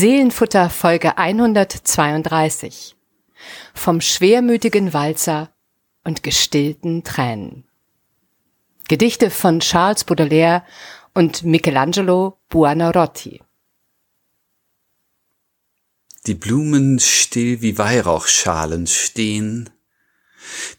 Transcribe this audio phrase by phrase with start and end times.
[0.00, 2.96] Seelenfutter Folge 132.
[3.74, 5.52] Vom schwermütigen Walzer
[6.04, 7.68] und gestillten Tränen.
[8.88, 10.64] Gedichte von Charles Baudelaire
[11.12, 13.42] und Michelangelo Buonarroti.
[16.26, 19.68] Die Blumen still wie Weihrauchschalen stehen.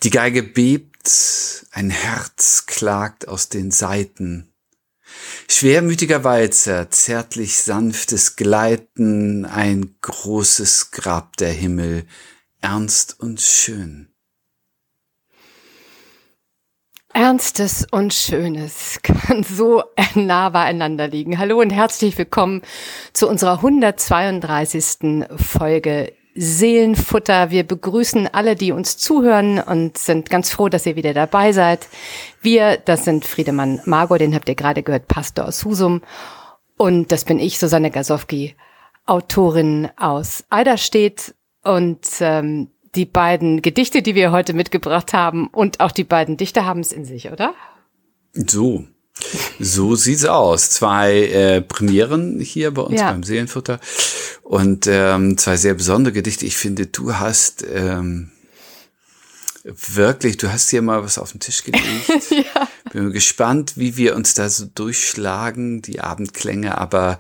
[0.01, 4.50] Die Geige bebt, ein Herz klagt aus den Saiten.
[5.47, 12.05] Schwermütiger Walzer, zärtlich sanftes Gleiten, ein großes Grab der Himmel,
[12.61, 14.11] ernst und schön.
[17.13, 19.84] Ernstes und Schönes kann so
[20.15, 21.37] nah beieinander liegen.
[21.37, 22.62] Hallo und herzlich willkommen
[23.12, 25.25] zu unserer 132.
[25.35, 27.52] Folge Seelenfutter.
[27.52, 31.88] Wir begrüßen alle, die uns zuhören und sind ganz froh, dass ihr wieder dabei seid.
[32.41, 36.01] Wir, das sind Friedemann Margot, den habt ihr gerade gehört, Pastor aus Husum.
[36.77, 38.55] Und das bin ich, Susanne Gasowski,
[39.05, 41.35] Autorin aus Eiderstedt.
[41.63, 46.66] Und ähm, die beiden Gedichte, die wir heute mitgebracht haben und auch die beiden Dichter
[46.66, 47.54] haben es in sich, oder?
[48.34, 48.85] So,
[49.59, 50.69] so sieht's aus.
[50.69, 53.11] Zwei äh, Premieren hier bei uns ja.
[53.11, 53.79] beim Seelenfutter
[54.43, 56.45] und ähm, zwei sehr besondere Gedichte.
[56.45, 58.31] Ich finde, du hast ähm,
[59.63, 61.85] wirklich, du hast hier mal was auf den Tisch gelegt.
[62.31, 62.67] ja.
[62.91, 66.77] Bin gespannt, wie wir uns da so durchschlagen, die Abendklänge.
[66.77, 67.19] Aber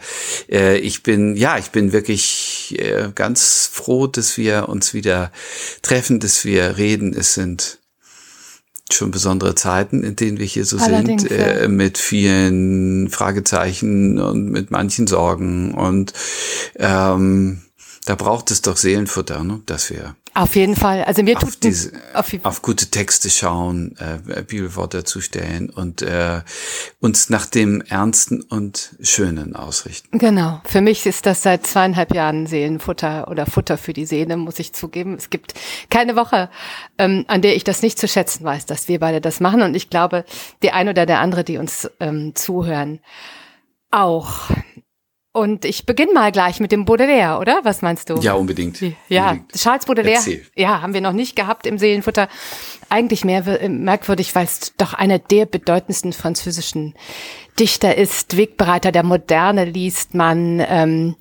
[0.49, 5.31] äh, ich bin, ja, ich bin wirklich äh, ganz froh, dass wir uns wieder
[5.81, 7.13] treffen, dass wir reden.
[7.13, 7.79] Es sind
[8.93, 14.51] schon besondere Zeiten, in denen wir hier so Allerdings, sind, äh, mit vielen Fragezeichen und
[14.51, 15.73] mit manchen Sorgen.
[15.73, 16.13] Und
[16.75, 17.61] ähm,
[18.05, 19.61] da braucht es doch Seelenfutter, ne?
[19.65, 21.03] dass wir auf jeden Fall.
[21.03, 26.41] Also mir tut diese, auf, auf, gute Texte schauen, äh, Bibelworte zustellen und äh,
[27.01, 30.17] uns nach dem Ernsten und Schönen ausrichten.
[30.17, 30.61] Genau.
[30.63, 34.71] Für mich ist das seit zweieinhalb Jahren Seelenfutter oder Futter für die Seele, muss ich
[34.71, 35.15] zugeben.
[35.15, 35.53] Es gibt
[35.89, 36.49] keine Woche,
[36.97, 39.61] ähm, an der ich das nicht zu schätzen weiß, dass wir beide das machen.
[39.61, 40.23] Und ich glaube,
[40.63, 43.01] die ein oder der andere, die uns ähm, zuhören,
[43.91, 44.49] auch.
[45.33, 47.61] Und ich beginne mal gleich mit dem Baudelaire, oder?
[47.63, 48.15] Was meinst du?
[48.17, 48.81] Ja, unbedingt.
[49.07, 49.53] Ja, unbedingt.
[49.53, 50.17] Charles Baudelaire.
[50.17, 50.45] Erzähl.
[50.55, 52.27] Ja, haben wir noch nicht gehabt im Seelenfutter.
[52.89, 56.95] Eigentlich mehr merkwürdig, weil es doch einer der bedeutendsten französischen
[57.57, 58.35] Dichter ist.
[58.35, 60.61] Wegbereiter der Moderne liest man.
[60.67, 61.15] Ähm,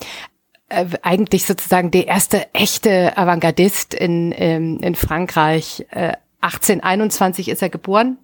[0.70, 5.84] äh, eigentlich sozusagen der erste echte Avantgardist in, ähm, in Frankreich.
[5.91, 8.19] Äh, 1821 ist er geboren.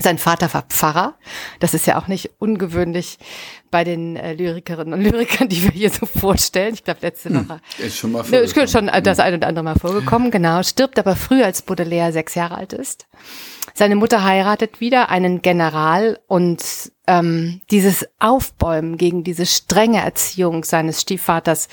[0.00, 1.14] Sein Vater war Pfarrer.
[1.58, 3.18] Das ist ja auch nicht ungewöhnlich
[3.70, 6.74] bei den äh, Lyrikerinnen und Lyrikern, die wir hier so vorstellen.
[6.74, 7.60] Ich glaube, letzte hm, Woche.
[7.76, 8.64] Hm, ist schon mal vorgekommen.
[8.64, 10.62] Ist schon das ein oder andere Mal vorgekommen, genau.
[10.62, 13.08] Stirbt aber früh, als Baudelaire sechs Jahre alt ist.
[13.74, 16.62] Seine Mutter heiratet wieder einen General und
[17.06, 21.68] ähm, dieses Aufbäumen gegen diese strenge Erziehung seines Stiefvaters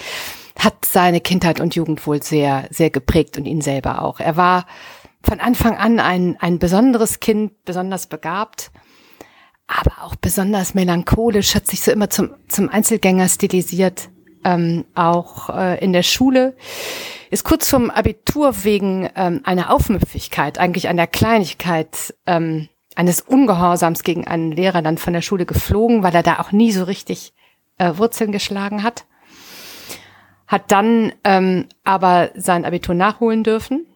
[0.58, 4.20] hat seine Kindheit und Jugend wohl sehr, sehr geprägt und ihn selber auch.
[4.20, 4.66] Er war
[5.26, 8.72] von Anfang an ein, ein besonderes Kind, besonders begabt
[9.68, 14.10] aber auch besonders melancholisch, hat sich so immer zum, zum Einzelgänger stilisiert,
[14.44, 16.56] ähm, auch äh, in der Schule.
[17.32, 24.26] Ist kurz vom Abitur wegen ähm, einer Aufmüpfigkeit, eigentlich einer Kleinigkeit, ähm, eines Ungehorsams gegen
[24.28, 27.34] einen Lehrer dann von der Schule geflogen, weil er da auch nie so richtig
[27.78, 29.06] äh, Wurzeln geschlagen hat.
[30.48, 33.88] Hat dann ähm, aber sein Abitur nachholen dürfen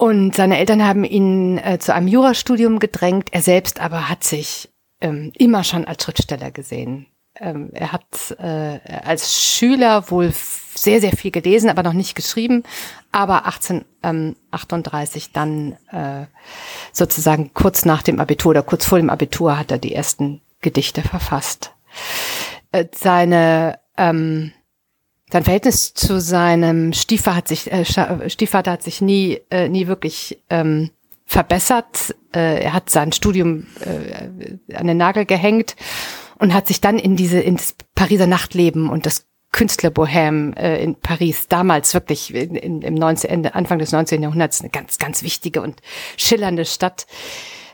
[0.00, 3.28] und seine Eltern haben ihn äh, zu einem Jurastudium gedrängt.
[3.32, 4.70] Er selbst aber hat sich
[5.02, 7.06] ähm, immer schon als Schriftsteller gesehen.
[7.38, 10.32] Ähm, er hat äh, als Schüler wohl
[10.74, 12.62] sehr, sehr viel gelesen, aber noch nicht geschrieben.
[13.12, 16.26] Aber 1838 ähm, dann äh,
[16.92, 21.02] sozusagen kurz nach dem Abitur oder kurz vor dem Abitur hat er die ersten Gedichte
[21.02, 21.74] verfasst.
[22.72, 24.52] Äh, seine ähm,
[25.32, 27.84] sein Verhältnis zu seinem Stiefvater hat sich, äh,
[28.28, 30.90] Stiefvater hat sich nie, äh, nie wirklich ähm,
[31.24, 32.14] verbessert.
[32.34, 35.76] Äh, er hat sein Studium äh, an den Nagel gehängt
[36.38, 40.94] und hat sich dann in diese, in das Pariser Nachtleben und das Künstlerbohem äh, in
[40.96, 44.22] Paris, damals wirklich in, in, im 19, Ende, Anfang des 19.
[44.22, 45.80] Jahrhunderts eine ganz, ganz wichtige und
[46.16, 47.06] schillernde Stadt.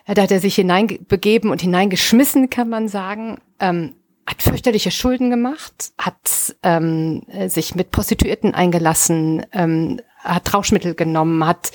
[0.07, 3.39] Da hat er sich hineinbegeben und hineingeschmissen, kann man sagen.
[3.59, 3.95] Ähm,
[4.27, 11.71] hat fürchterliche Schulden gemacht, hat ähm, sich mit Prostituierten eingelassen, ähm, hat Rauschmittel genommen, hat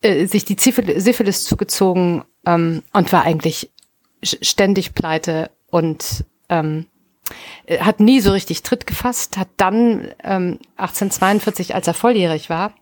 [0.00, 3.70] äh, sich die Syphilis zugezogen ähm, und war eigentlich
[4.22, 6.86] ständig pleite und ähm,
[7.80, 12.74] hat nie so richtig Tritt gefasst, hat dann ähm, 1842, als er volljährig war,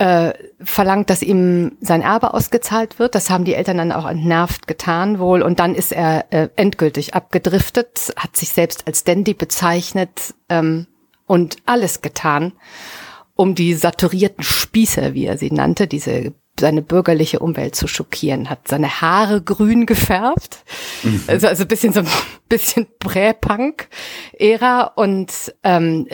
[0.00, 0.32] äh,
[0.62, 3.14] verlangt, dass ihm sein Erbe ausgezahlt wird.
[3.14, 5.42] Das haben die Eltern dann auch entnervt getan wohl.
[5.42, 10.86] Und dann ist er äh, endgültig abgedriftet, hat sich selbst als Dandy bezeichnet ähm,
[11.26, 12.52] und alles getan,
[13.34, 18.68] um die saturierten Spieße, wie er sie nannte, diese seine bürgerliche Umwelt zu schockieren, hat
[18.68, 20.64] seine Haare grün gefärbt,
[21.02, 21.22] mhm.
[21.26, 22.08] also, also bisschen so ein
[22.48, 25.32] bisschen Prä-Punk-Ära und
[25.64, 26.06] ähm,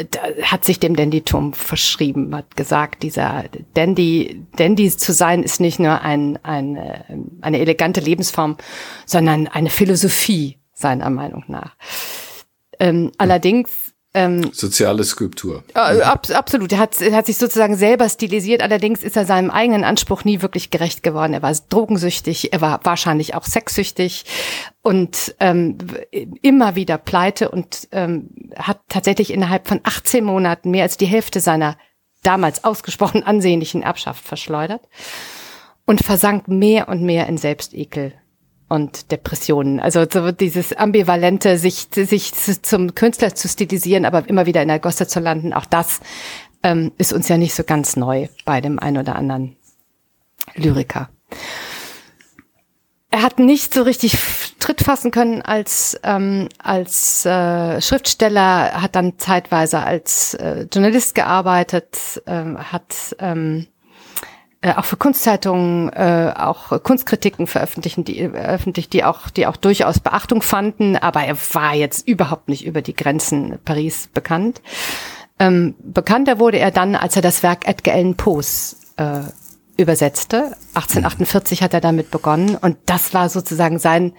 [0.43, 3.45] hat sich dem Dandytum verschrieben, hat gesagt, dieser
[3.75, 6.79] Dandy, Dandy zu sein ist nicht nur ein, ein,
[7.41, 8.57] eine elegante Lebensform,
[9.05, 11.75] sondern eine Philosophie seiner Meinung nach.
[12.79, 15.63] Ähm, allerdings ähm, Soziale Skulptur.
[15.75, 16.73] Äh, ab, absolut.
[16.73, 18.63] Er hat, er hat sich sozusagen selber stilisiert.
[18.63, 21.35] Allerdings ist er seinem eigenen Anspruch nie wirklich gerecht geworden.
[21.35, 24.25] Er war drogensüchtig, er war wahrscheinlich auch sexsüchtig
[24.81, 25.77] und ähm,
[26.41, 31.41] immer wieder pleite und ähm, hat tatsächlich innerhalb von 18 Monaten mehr als die Hälfte
[31.41, 31.77] seiner
[32.23, 34.81] damals ausgesprochen ansehnlichen Erbschaft verschleudert
[35.85, 38.15] und versank mehr und mehr in Selbstekel
[38.69, 39.81] und Depressionen.
[39.81, 42.33] Also so dieses ambivalente, sich, sich
[42.63, 46.01] zum Künstler zu stilisieren, aber immer wieder in der Gosse zu landen, auch das
[46.63, 49.57] ähm, ist uns ja nicht so ganz neu bei dem einen oder anderen
[50.55, 51.09] Lyriker.
[53.11, 54.19] Er hat nicht so richtig
[54.59, 61.97] Tritt fassen können als ähm, als äh, Schriftsteller, hat dann zeitweise als äh, Journalist gearbeitet,
[62.27, 63.69] äh, hat ähm,
[64.63, 70.01] äh, auch für Kunstzeitungen äh, auch Kunstkritiken veröffentlichen, die öffentlich, die auch, die auch durchaus
[70.01, 74.63] Beachtung fanden, aber er war jetzt überhaupt nicht über die Grenzen Paris bekannt.
[75.39, 79.21] Ähm, bekannter wurde er dann, als er das Werk Edgar Allan Poes äh,
[79.77, 80.57] übersetzte.
[80.75, 84.15] 1848 hat er damit begonnen und das war sozusagen sein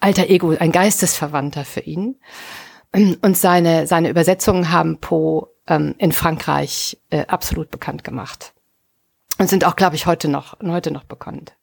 [0.00, 2.16] alter Ego, ein Geistesverwandter für ihn.
[2.94, 8.54] Und seine, seine Übersetzungen haben Poe ähm, in Frankreich äh, absolut bekannt gemacht
[9.38, 11.54] und sind auch, glaube ich, heute noch, heute noch bekannt.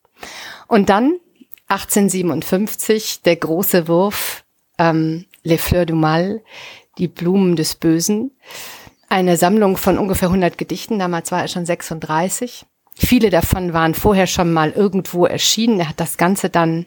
[0.67, 1.19] Und dann
[1.67, 4.43] 1857 der große Wurf
[4.77, 6.41] ähm, Les Fleurs du Mal,
[6.97, 8.31] die Blumen des Bösen,
[9.09, 10.99] eine Sammlung von ungefähr 100 Gedichten.
[10.99, 12.65] Damals war er schon 36.
[12.95, 15.79] Viele davon waren vorher schon mal irgendwo erschienen.
[15.79, 16.85] Er hat das Ganze dann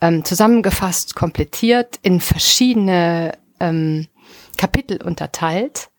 [0.00, 4.08] ähm, zusammengefasst, komplettiert, in verschiedene ähm,
[4.56, 5.90] Kapitel unterteilt.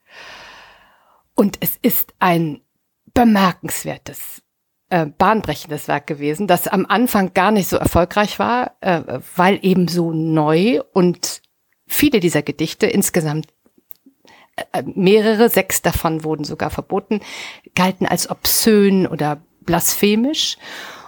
[1.36, 2.62] Und es ist ein
[3.14, 4.42] bemerkenswertes,
[4.90, 9.88] äh, bahnbrechendes Werk gewesen, das am Anfang gar nicht so erfolgreich war, äh, weil eben
[9.88, 11.42] so neu und
[11.88, 13.48] viele dieser Gedichte insgesamt
[14.74, 17.22] äh, mehrere, sechs davon wurden sogar verboten,
[17.76, 20.58] galten als obszön oder blasphemisch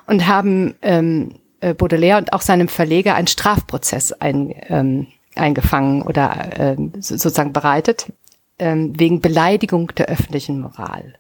[0.07, 6.59] und haben ähm, äh, Baudelaire und auch seinem Verleger einen Strafprozess ein, ähm, eingefangen oder
[6.59, 8.12] äh, sozusagen bereitet,
[8.59, 11.15] ähm, wegen Beleidigung der öffentlichen Moral.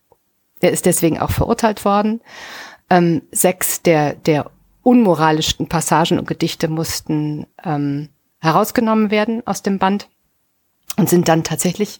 [0.61, 2.21] Er ist deswegen auch verurteilt worden.
[2.89, 4.51] Ähm, sechs der, der
[4.83, 8.09] unmoralischsten Passagen und Gedichte mussten ähm,
[8.39, 10.09] herausgenommen werden aus dem Band
[10.97, 11.99] und sind dann tatsächlich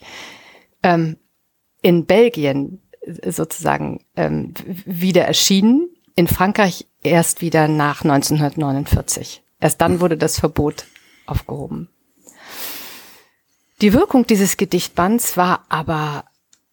[0.84, 1.18] ähm,
[1.82, 2.82] in Belgien
[3.26, 4.54] sozusagen ähm,
[4.86, 9.44] wieder erschienen, in Frankreich erst wieder nach 1949.
[9.60, 10.86] Erst dann wurde das Verbot
[11.26, 11.90] aufgehoben.
[13.82, 16.26] Die Wirkung dieses Gedichtbands war aber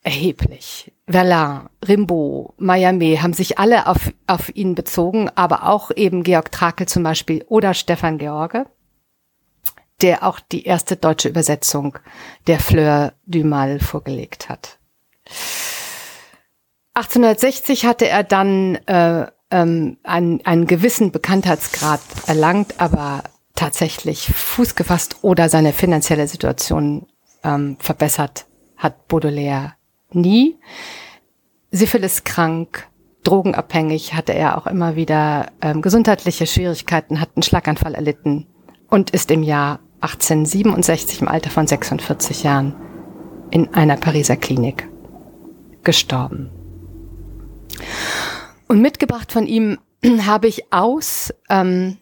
[0.03, 0.93] erheblich.
[1.09, 6.87] Verlain, Rimbaud, Miami haben sich alle auf, auf ihn bezogen, aber auch eben Georg Trakel
[6.87, 8.67] zum Beispiel oder Stefan George,
[10.03, 11.99] der auch die erste deutsche Übersetzung
[12.47, 14.79] der Fleur du Mal vorgelegt hat.
[16.95, 23.23] 1860 hatte er dann äh, ähm, einen, einen gewissen Bekanntheitsgrad erlangt, aber
[23.55, 27.07] tatsächlich Fuß gefasst oder seine finanzielle Situation
[27.45, 28.47] ähm, verbessert
[28.77, 29.78] hat Baudelaire
[30.13, 30.59] nie.
[31.71, 32.89] Syphilis krank,
[33.25, 38.47] drogenabhängig, hatte er auch immer wieder ähm, gesundheitliche Schwierigkeiten, hat einen Schlaganfall erlitten
[38.89, 42.75] und ist im Jahr 1867 im Alter von 46 Jahren
[43.51, 44.89] in einer Pariser Klinik
[45.83, 46.51] gestorben.
[48.69, 49.79] Und mitgebracht von ihm
[50.27, 51.99] habe ich aus ähm,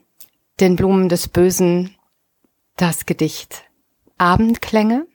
[0.61, 1.95] den Blumen des Bösen
[2.77, 3.65] das Gedicht
[4.19, 5.07] Abendklänge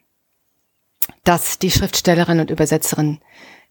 [1.24, 3.20] das die Schriftstellerin und Übersetzerin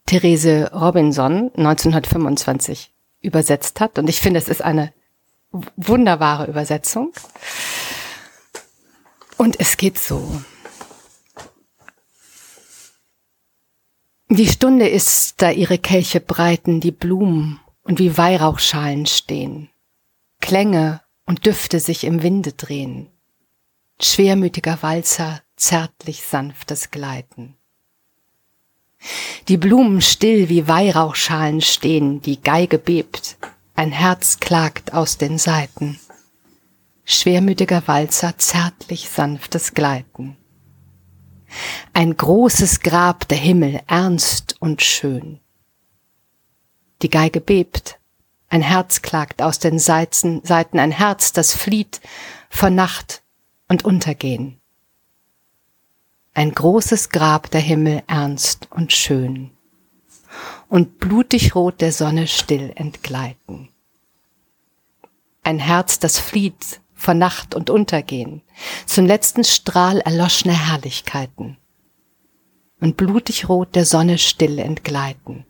[0.05, 2.91] Therese Robinson 1925
[3.21, 3.99] übersetzt hat.
[3.99, 4.93] Und ich finde, es ist eine
[5.75, 7.13] wunderbare Übersetzung.
[9.37, 10.41] Und es geht so.
[14.29, 19.69] Die Stunde ist, da ihre Kelche breiten, die Blumen und wie Weihrauchschalen stehen,
[20.39, 23.09] Klänge und Düfte sich im Winde drehen,
[23.99, 27.55] schwermütiger Walzer zärtlich sanftes Gleiten.
[29.47, 33.37] Die Blumen still wie Weihrauchschalen stehen, die Geige bebt,
[33.75, 35.99] ein Herz klagt aus den Saiten.
[37.03, 40.37] Schwermütiger Walzer, zärtlich sanftes Gleiten.
[41.93, 45.39] Ein großes Grab der Himmel, ernst und schön.
[47.01, 47.99] Die Geige bebt,
[48.49, 52.01] ein Herz klagt aus den Seiten, Seiten, ein Herz, das flieht
[52.49, 53.23] vor Nacht
[53.67, 54.60] und Untergehen.
[56.41, 59.51] Ein großes Grab der Himmel ernst und schön.
[60.69, 63.69] Und blutig rot der Sonne still entgleiten.
[65.43, 68.41] Ein Herz, das flieht vor Nacht und Untergehen,
[68.87, 71.57] zum letzten Strahl erloschener Herrlichkeiten.
[72.79, 75.45] Und blutig rot der Sonne still entgleiten.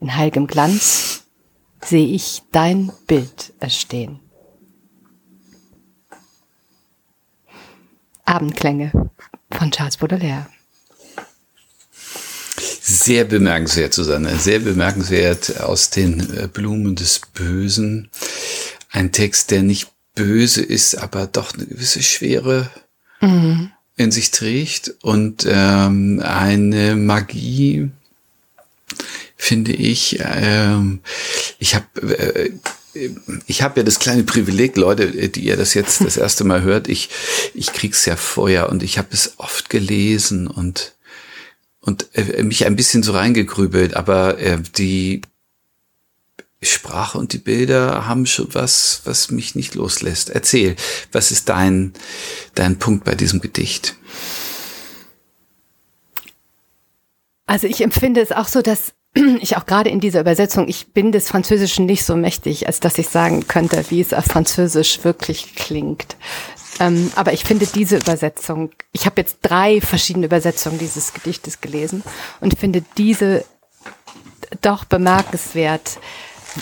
[0.00, 1.26] In heilgem Glanz
[1.84, 4.18] sehe ich dein Bild erstehen.
[8.26, 8.92] Abendklänge
[9.50, 10.46] von Charles Baudelaire.
[12.80, 18.10] Sehr bemerkenswert, Susanne, sehr bemerkenswert aus den äh, Blumen des Bösen.
[18.90, 22.70] Ein Text, der nicht böse ist, aber doch eine gewisse Schwere
[23.20, 23.72] mhm.
[23.96, 27.90] in sich trägt und ähm, eine Magie,
[29.36, 30.18] finde ich.
[30.20, 31.00] Ähm,
[31.58, 32.52] ich habe äh,
[33.46, 36.88] ich habe ja das kleine Privileg, Leute, die ihr das jetzt das erste Mal hört,
[36.88, 37.10] ich,
[37.54, 40.94] ich krieg's ja vorher und ich habe es oft gelesen und,
[41.80, 45.22] und äh, mich ein bisschen so reingegrübelt, aber äh, die
[46.62, 50.30] Sprache und die Bilder haben schon was, was mich nicht loslässt.
[50.30, 50.76] Erzähl,
[51.12, 51.92] was ist dein,
[52.54, 53.96] dein Punkt bei diesem Gedicht?
[57.46, 58.92] Also ich empfinde es auch so, dass
[59.40, 62.98] ich auch gerade in dieser Übersetzung, ich bin des Französischen nicht so mächtig, als dass
[62.98, 66.16] ich sagen könnte, wie es auf Französisch wirklich klingt.
[66.78, 72.02] Ähm, aber ich finde diese Übersetzung, ich habe jetzt drei verschiedene Übersetzungen dieses Gedichtes gelesen
[72.40, 73.44] und finde diese
[74.60, 75.98] doch bemerkenswert,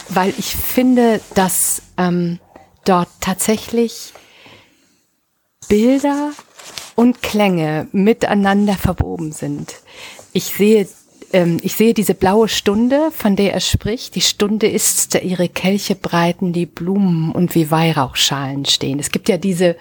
[0.09, 2.39] weil ich finde, dass ähm,
[2.85, 4.13] dort tatsächlich
[5.69, 6.31] Bilder
[6.95, 9.75] und Klänge miteinander verwoben sind.
[10.33, 10.87] Ich sehe
[11.35, 14.15] ähm, ich sehe diese blaue Stunde, von der er spricht.
[14.15, 19.01] Die Stunde ist, da ihre Kelche breiten, die Blumen und wie Weihrauchschalen stehen.
[19.01, 19.77] Es gibt ja diese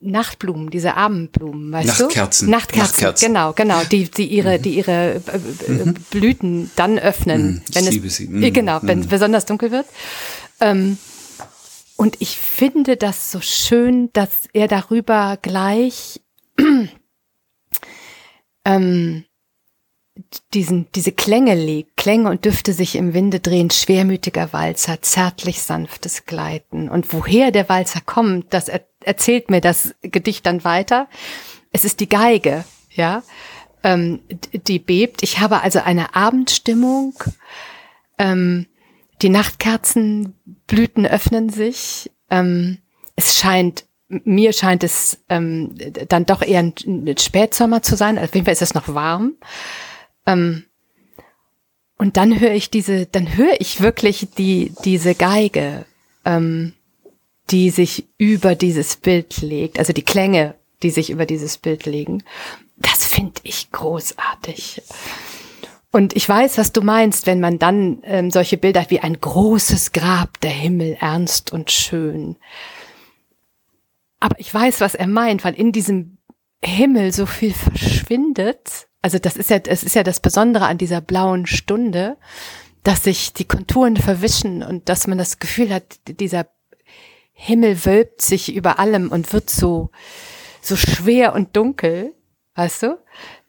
[0.00, 2.46] Nachtblumen, diese Abendblumen, weißt Nachtkerzen.
[2.46, 2.52] du?
[2.52, 2.82] Nachtkerzen.
[2.82, 4.62] Nachtkerzen, genau, genau, die, die ihre, mhm.
[4.62, 5.20] die ihre äh,
[5.66, 5.94] äh, mhm.
[6.10, 7.62] Blüten dann öffnen, mhm.
[7.72, 8.28] wenn ich es, sie.
[8.28, 8.52] Mhm.
[8.52, 9.10] genau, wenn es mhm.
[9.10, 9.86] besonders dunkel wird.
[10.60, 10.98] Ähm,
[11.96, 16.20] und ich finde das so schön, dass er darüber gleich
[18.66, 19.24] ähm,
[20.54, 26.26] diesen, diese Klänge legt, Klänge und Düfte sich im Winde drehen, schwermütiger Walzer, zärtlich sanftes
[26.26, 26.88] Gleiten.
[26.88, 31.08] Und woher der Walzer kommt, das er, erzählt mir das Gedicht dann weiter.
[31.72, 33.22] Es ist die Geige, ja,
[33.82, 34.20] ähm,
[34.52, 35.22] die bebt.
[35.22, 37.14] Ich habe also eine Abendstimmung.
[38.18, 38.66] Ähm,
[39.22, 42.10] die Nachtkerzenblüten öffnen sich.
[42.30, 42.78] Ähm,
[43.16, 45.74] es scheint mir scheint es ähm,
[46.08, 48.18] dann doch eher ein, ein Spätsommer zu sein.
[48.18, 49.34] Auf jeden Fall ist es noch warm.
[50.28, 50.64] Ähm,
[51.96, 55.84] und dann höre ich diese, dann höre ich wirklich die, diese Geige,
[56.24, 56.74] ähm,
[57.50, 62.22] die sich über dieses Bild legt, also die Klänge, die sich über dieses Bild legen.
[62.76, 64.82] Das finde ich großartig.
[65.90, 69.92] Und ich weiß, was du meinst, wenn man dann ähm, solche Bilder wie ein großes
[69.92, 72.36] Grab, der Himmel ernst und schön.
[74.20, 76.18] Aber ich weiß, was er meint, weil in diesem
[76.62, 81.00] Himmel so viel verschwindet also das ist ja, es ist ja das Besondere an dieser
[81.00, 82.16] blauen Stunde,
[82.82, 86.46] dass sich die Konturen verwischen und dass man das Gefühl hat, dieser
[87.32, 89.90] Himmel wölbt sich über allem und wird so,
[90.60, 92.14] so schwer und dunkel,
[92.54, 92.98] weißt du?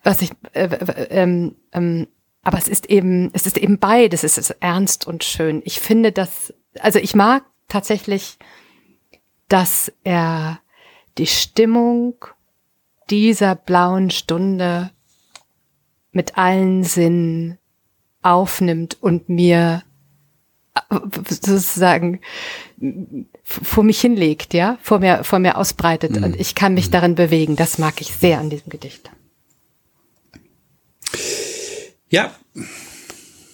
[0.04, 2.08] Was ich, äh, äh, ähm, ähm,
[2.44, 5.62] aber es ist eben, es ist eben beides, es ist ernst und schön.
[5.66, 8.38] Ich finde das, also ich mag tatsächlich,
[9.48, 10.60] dass er
[11.18, 12.14] die Stimmung
[13.10, 14.92] dieser blauen Stunde
[16.12, 17.58] mit allen Sinnen
[18.22, 19.84] aufnimmt und mir
[21.30, 22.22] sozusagen
[23.44, 26.24] vor mich hinlegt, ja, vor mir, vor mir ausbreitet mhm.
[26.24, 26.92] und ich kann mich mhm.
[26.92, 27.56] darin bewegen.
[27.56, 29.10] Das mag ich sehr an diesem Gedicht.
[32.10, 32.32] Ja,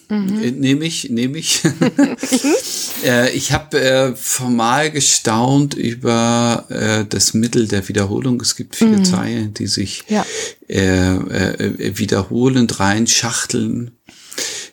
[0.08, 0.42] Mhm.
[0.42, 1.62] Äh, nehme ich, nehme ich.
[3.04, 8.40] äh, ich habe äh, formal gestaunt über äh, das Mittel der Wiederholung.
[8.40, 9.04] Es gibt viele mhm.
[9.04, 10.24] Zeilen, die sich ja.
[10.68, 13.92] äh, äh, wiederholend reinschachteln.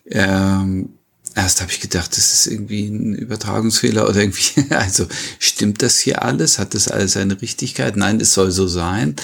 [0.10, 0.90] Ähm,
[1.36, 5.08] Erst habe ich gedacht, das ist irgendwie ein Übertragungsfehler oder irgendwie, also
[5.40, 6.60] stimmt das hier alles?
[6.60, 7.96] Hat das alles eine Richtigkeit?
[7.98, 9.16] Nein, es soll so sein.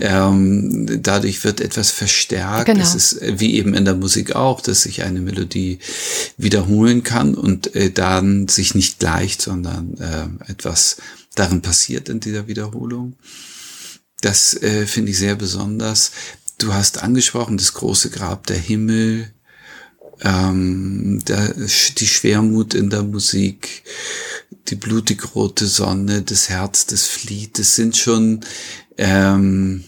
[0.00, 2.66] Ähm, dadurch wird etwas verstärkt.
[2.66, 2.82] Genau.
[2.82, 5.78] Es ist wie eben in der Musik auch, dass sich eine Melodie
[6.36, 10.96] wiederholen kann und äh, dann sich nicht gleicht, sondern äh, etwas
[11.34, 13.16] darin passiert in dieser Wiederholung.
[14.20, 16.12] Das äh, finde ich sehr besonders.
[16.58, 19.30] Du hast angesprochen, das große Grab der Himmel,
[20.22, 21.54] ähm, der,
[21.98, 23.82] die Schwermut in der Musik,
[24.68, 28.40] die blutig rote Sonne, das Herz, das flieht, das sind schon
[28.96, 29.84] ähm,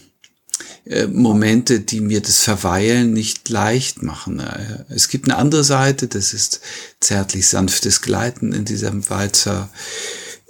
[0.85, 4.39] äh, Momente, die mir das Verweilen nicht leicht machen.
[4.39, 6.61] Äh, es gibt eine andere Seite, das ist
[6.99, 9.69] zärtlich sanftes Gleiten in diesem Walzer.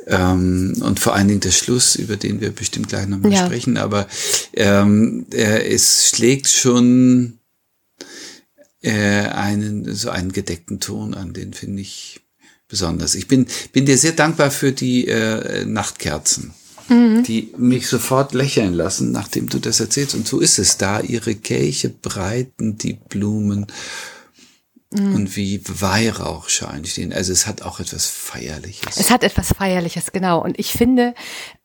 [0.07, 3.45] Ähm, und vor allen Dingen der Schluss, über den wir bestimmt gleich nochmal ja.
[3.45, 4.07] sprechen, aber
[4.53, 7.38] ähm, äh, es schlägt schon
[8.81, 12.21] äh, einen, so einen gedeckten Ton an, den finde ich
[12.67, 13.15] besonders.
[13.15, 16.53] Ich bin, bin dir sehr dankbar für die äh, Nachtkerzen,
[16.88, 17.24] mhm.
[17.24, 20.15] die mich sofort lächeln lassen, nachdem du das erzählst.
[20.15, 21.01] Und so ist es da.
[21.01, 23.67] Ihre Kelche breiten die Blumen
[24.91, 25.13] Mhm.
[25.13, 27.13] Und wie Weihrauchschein stehen.
[27.13, 28.98] Also es hat auch etwas Feierliches.
[28.98, 30.41] Es hat etwas Feierliches, genau.
[30.41, 31.13] Und ich finde,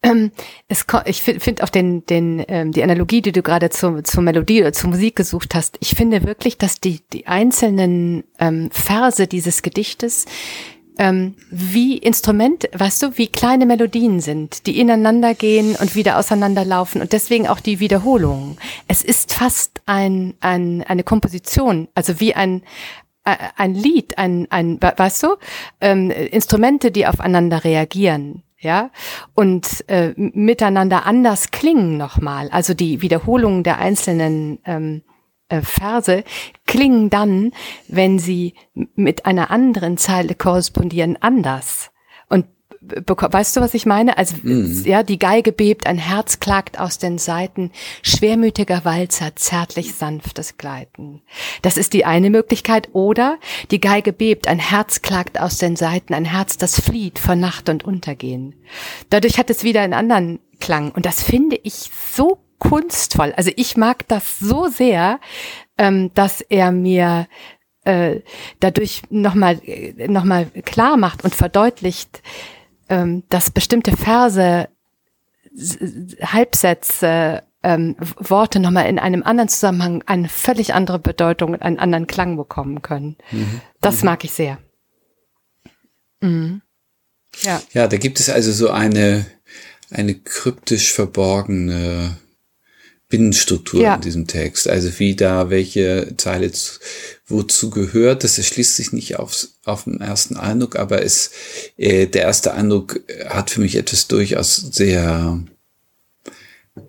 [0.03, 0.31] ähm,
[0.69, 4.61] es, ich finde auch den, den, ähm, die Analogie, die du gerade zur, zur Melodie
[4.61, 9.63] oder zur Musik gesucht hast, ich finde wirklich, dass die, die einzelnen ähm, Verse dieses
[9.63, 10.27] Gedichtes
[10.99, 17.01] ähm, wie Instrument, weißt du, wie kleine Melodien sind, die ineinander gehen und wieder auseinanderlaufen
[17.01, 18.59] und deswegen auch die Wiederholung.
[18.87, 22.63] Es ist fast ein, ein, eine Komposition, also wie ein,
[23.25, 25.37] ein Lied, ein, ein weißt du,
[25.81, 28.91] ähm, Instrumente, die aufeinander reagieren, ja,
[29.35, 32.49] und äh, miteinander anders klingen nochmal.
[32.51, 35.03] Also die Wiederholungen der einzelnen ähm,
[35.49, 36.25] äh, Verse
[36.67, 37.53] klingen dann,
[37.89, 38.55] wenn sie
[38.95, 41.91] mit einer anderen Zeile korrespondieren, anders
[42.87, 44.19] weißt du, was ich meine?
[44.19, 44.83] Also, mhm.
[44.85, 47.71] ja, die Geige bebt, ein Herz klagt aus den Seiten,
[48.03, 51.23] schwermütiger Walzer, zärtlich sanftes Gleiten.
[51.63, 52.91] Das ist die eine Möglichkeit.
[52.93, 53.39] Oder
[53.71, 57.69] die Geige bebt, ein Herz klagt aus den Seiten, ein Herz, das flieht vor Nacht
[57.69, 58.55] und Untergehen.
[59.11, 60.93] Dadurch hat es wieder einen anderen Klang.
[60.93, 63.33] Und das finde ich so kunstvoll.
[63.37, 65.21] Also ich mag das so sehr,
[65.79, 67.27] ähm, dass er mir
[67.85, 68.21] äh,
[68.61, 69.61] dadurch nochmal
[70.09, 72.23] noch mal klar macht und verdeutlicht,
[72.95, 74.69] ähm, dass bestimmte Verse,
[76.23, 82.07] Halbsätze, ähm, Worte nochmal in einem anderen Zusammenhang eine völlig andere Bedeutung und einen anderen
[82.07, 83.17] Klang bekommen können.
[83.33, 83.61] Mhm.
[83.81, 84.07] Das mhm.
[84.07, 84.59] mag ich sehr.
[86.21, 86.63] Mhm.
[87.43, 87.61] Ja.
[87.73, 89.27] ja, da gibt es also so eine,
[89.91, 92.17] eine kryptisch verborgene
[93.09, 93.97] Binnenstruktur ja.
[93.97, 94.69] in diesem Text.
[94.69, 96.79] Also wie da welche Zeile zu,
[97.27, 101.31] wozu gehört, das erschließt sich nicht aufs, auf den ersten Eindruck, aber es,
[101.77, 105.43] äh, der erste Eindruck hat für mich etwas durchaus sehr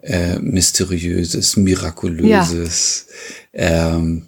[0.01, 3.07] äh, mysteriöses, mirakulöses,
[3.53, 3.95] ja.
[3.95, 4.27] ähm,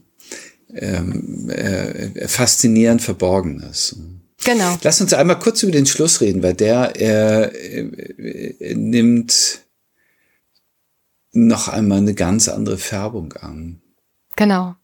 [0.73, 3.95] ähm, äh, faszinierend Verborgenes.
[4.43, 4.77] Genau.
[4.83, 9.61] Lass uns einmal kurz über den Schluss reden, weil der äh, äh, nimmt
[11.31, 13.81] noch einmal eine ganz andere Färbung an.
[14.35, 14.75] Genau.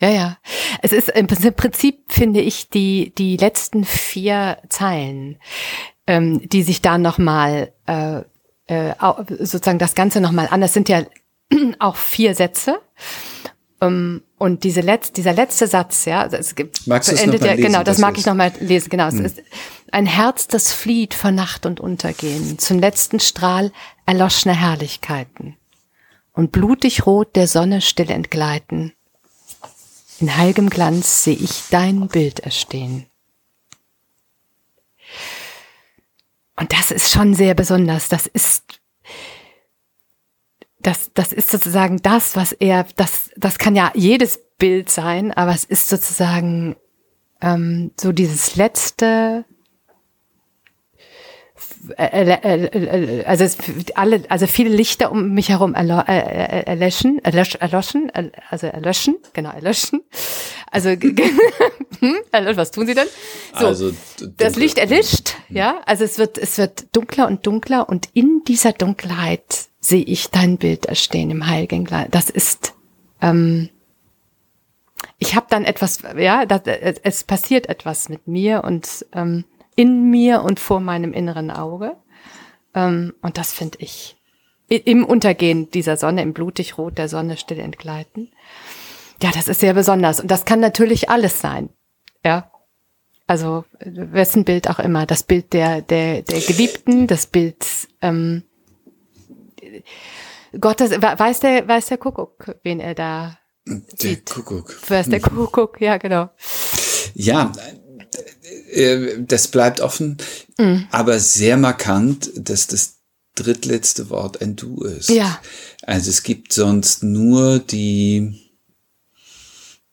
[0.00, 0.38] Ja, ja.
[0.82, 5.38] Es ist im Prinzip, finde ich, die, die letzten vier Zeilen,
[6.06, 8.22] ähm, die sich da nochmal, äh,
[8.66, 8.94] äh,
[9.40, 10.60] sozusagen das Ganze nochmal an.
[10.60, 11.04] Das sind ja
[11.78, 12.80] auch vier Sätze.
[13.82, 17.78] Um, und diese letzt, dieser letzte Satz, ja, also es gibt, Magst endet ja, genau,
[17.78, 18.20] das, das mag ist.
[18.20, 19.10] ich nochmal lesen, genau.
[19.10, 19.24] Hm.
[19.24, 19.42] Es ist
[19.90, 23.72] ein Herz, das flieht vor Nacht und Untergehen, zum letzten Strahl
[24.04, 25.56] erloschene Herrlichkeiten
[26.32, 28.92] und blutig rot der Sonne still entgleiten.
[30.20, 33.06] In heilgem Glanz seh ich dein Bild erstehen.
[36.56, 38.08] Und das ist schon sehr besonders.
[38.08, 38.80] Das ist,
[40.78, 45.52] das, das ist sozusagen das, was er, das, das kann ja jedes Bild sein, aber
[45.52, 46.76] es ist sozusagen
[47.40, 49.46] ähm, so dieses letzte,
[51.96, 53.56] also es,
[53.94, 58.10] alle, also viele Lichter um mich herum erlöschen, erlöschen,
[58.50, 60.02] also erlöschen, genau, erlöschen.
[60.70, 60.90] Also,
[62.00, 63.08] hm, was tun sie denn?
[63.58, 63.92] So, also,
[64.36, 68.72] das Licht erlischt, ja, also es wird, es wird dunkler und dunkler und in dieser
[68.72, 71.88] Dunkelheit sehe ich dein Bild erstehen im Heiligen.
[72.10, 72.74] Das ist,
[73.22, 73.70] ähm,
[75.18, 76.62] ich habe dann etwas, ja, das,
[77.02, 79.44] es passiert etwas mit mir und ähm,
[79.80, 81.96] in mir und vor meinem inneren Auge.
[82.74, 84.18] Ähm, und das finde ich
[84.68, 88.30] im Untergehen dieser Sonne, im Blutigrot der Sonne still entgleiten.
[89.22, 90.20] Ja, das ist sehr besonders.
[90.20, 91.70] Und das kann natürlich alles sein.
[92.22, 92.52] Ja.
[93.26, 95.06] Also wessen Bild auch immer.
[95.06, 97.64] Das Bild der, der, der Geliebten, das Bild
[98.02, 98.42] ähm,
[100.60, 104.28] Gottes, weiß der, weiß der Kuckuck, wen er da der sieht.
[104.28, 104.90] Kuckuck.
[104.90, 106.28] Weiß der Kuckuck, ja, genau.
[107.14, 107.52] Ja,
[109.18, 110.18] das bleibt offen,
[110.58, 110.86] mhm.
[110.90, 112.96] aber sehr markant, dass das
[113.34, 115.08] drittletzte Wort ein Du ist.
[115.08, 115.40] Ja.
[115.82, 118.40] Also es gibt sonst nur die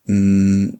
[0.04, 0.78] mh, hm,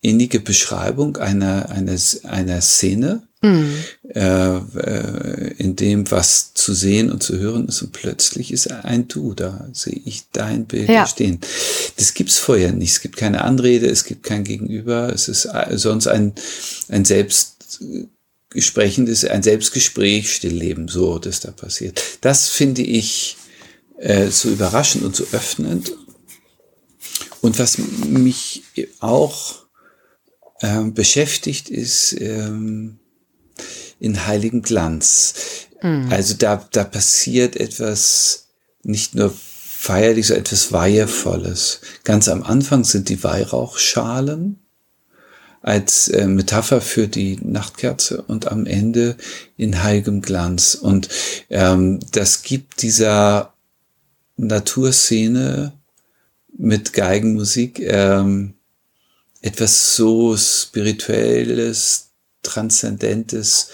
[0.00, 3.84] innige Beschreibung einer, einer, einer Szene, mhm.
[4.14, 9.08] äh, äh, in dem was zu sehen und zu hören ist und plötzlich ist ein
[9.08, 11.06] Du, da sehe ich dein Bild ja.
[11.06, 11.40] stehen.
[11.96, 12.92] Das gibt's vorher nicht.
[12.92, 16.34] Es gibt keine Anrede, es gibt kein Gegenüber, es ist äh, sonst ein,
[16.88, 17.56] ein selbst
[18.50, 22.02] gesprechendes, ein Selbstgespräch, Stillleben, so, das da passiert.
[22.20, 23.36] Das finde ich
[23.98, 25.92] äh, so überraschend und so öffnend.
[27.40, 28.64] Und was mich
[28.98, 29.60] auch
[30.60, 32.99] äh, beschäftigt, ist ähm,
[34.00, 35.34] in heiligem Glanz.
[35.82, 36.08] Mhm.
[36.10, 38.48] Also da, da passiert etwas
[38.82, 41.80] nicht nur feierlich, so etwas Weihevolles.
[42.04, 44.58] Ganz am Anfang sind die Weihrauchschalen
[45.62, 49.16] als äh, Metapher für die Nachtkerze und am Ende
[49.56, 50.74] in heiligem Glanz.
[50.74, 51.08] Und
[51.50, 53.52] ähm, das gibt dieser
[54.36, 55.72] Naturszene
[56.56, 58.54] mit Geigenmusik ähm,
[59.42, 62.09] etwas so Spirituelles,
[62.42, 63.70] Transzendentes,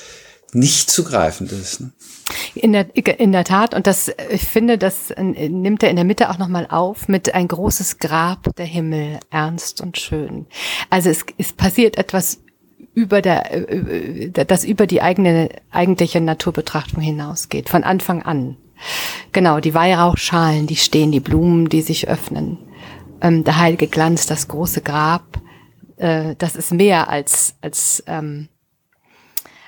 [0.52, 1.80] nicht zu greifendes.
[1.80, 1.92] Ne?
[2.54, 6.30] In der, in der Tat, und das, ich finde, das nimmt er in der Mitte
[6.30, 10.46] auch nochmal auf mit ein großes Grab der Himmel, ernst und schön.
[10.90, 12.40] Also es, es passiert etwas
[12.94, 18.56] über der, äh, das über die eigene, eigentliche Naturbetrachtung hinausgeht, von Anfang an.
[19.32, 22.58] Genau, die Weihrauchschalen, die stehen, die Blumen, die sich öffnen,
[23.20, 25.40] ähm, der heilige Glanz, das große Grab,
[25.96, 28.48] äh, das ist mehr als, als, ähm,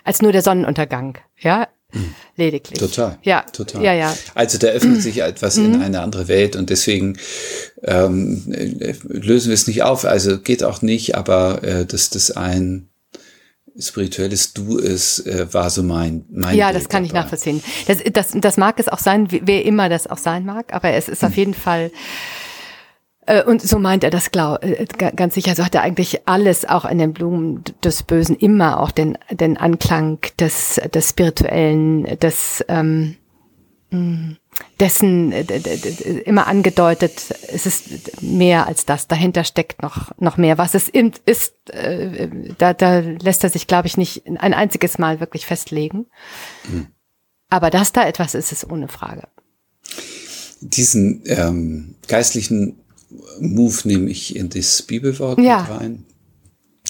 [0.08, 2.14] als nur der Sonnenuntergang, ja, mhm.
[2.34, 2.78] lediglich.
[2.78, 3.18] Total.
[3.24, 3.84] Ja, total.
[3.84, 4.16] Ja, ja.
[4.34, 5.74] Also da öffnet sich etwas mhm.
[5.74, 7.18] in eine andere Welt und deswegen
[7.82, 8.42] ähm,
[9.02, 10.06] lösen wir es nicht auf.
[10.06, 12.88] Also geht auch nicht, aber äh, dass das ein
[13.78, 17.06] spirituelles Du ist, äh, war so mein mein Ja, Bild das kann dabei.
[17.06, 17.62] ich nachvollziehen.
[17.86, 21.10] Das, das, das mag es auch sein, wer immer das auch sein mag, aber es
[21.10, 21.28] ist mhm.
[21.28, 21.90] auf jeden Fall äh,
[23.46, 25.54] und so meint er das glaub, äh, ganz sicher.
[25.54, 29.56] So hat er eigentlich alles auch in den Blumen des Bösen immer auch den, den
[29.58, 33.16] Anklang des, des Spirituellen, des, ähm,
[33.90, 34.32] mm,
[34.80, 39.08] dessen immer angedeutet, es ist mehr als das.
[39.08, 40.56] Dahinter steckt noch, noch mehr.
[40.56, 45.20] Was es ist, äh, da, da lässt er sich, glaube ich, nicht ein einziges Mal
[45.20, 46.06] wirklich festlegen.
[46.66, 46.86] Mhm.
[47.50, 49.28] Aber dass da etwas ist, ist ohne Frage.
[50.60, 52.80] Diesen ähm, geistlichen
[53.40, 55.62] Move nehme ich in das Bibelwort ja.
[55.62, 56.04] mit rein.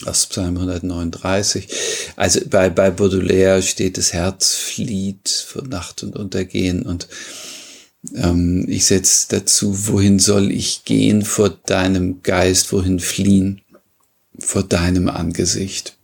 [0.05, 1.69] Aus Psalm 139.
[2.17, 7.09] Also bei, bei Baudelaire steht, das Herz flieht von Nacht und Untergehen und
[8.15, 13.63] ähm, ich setze dazu, wohin soll ich gehen vor deinem Geist, wohin fliehen
[14.39, 15.97] vor deinem Angesicht.